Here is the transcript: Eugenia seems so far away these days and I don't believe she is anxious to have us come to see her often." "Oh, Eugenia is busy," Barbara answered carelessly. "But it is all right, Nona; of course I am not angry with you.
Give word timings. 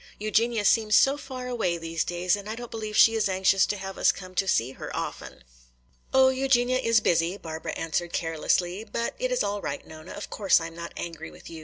Eugenia 0.17 0.65
seems 0.65 0.95
so 0.95 1.15
far 1.15 1.47
away 1.47 1.77
these 1.77 2.03
days 2.03 2.35
and 2.35 2.49
I 2.49 2.55
don't 2.55 2.71
believe 2.71 2.97
she 2.97 3.13
is 3.13 3.29
anxious 3.29 3.67
to 3.67 3.77
have 3.77 3.99
us 3.99 4.11
come 4.11 4.33
to 4.33 4.47
see 4.47 4.71
her 4.71 4.89
often." 4.95 5.43
"Oh, 6.11 6.29
Eugenia 6.29 6.79
is 6.79 7.01
busy," 7.01 7.37
Barbara 7.37 7.73
answered 7.73 8.11
carelessly. 8.11 8.83
"But 8.83 9.13
it 9.19 9.31
is 9.31 9.43
all 9.43 9.61
right, 9.61 9.85
Nona; 9.85 10.13
of 10.13 10.31
course 10.31 10.59
I 10.59 10.65
am 10.65 10.75
not 10.75 10.91
angry 10.97 11.29
with 11.29 11.51
you. 11.51 11.59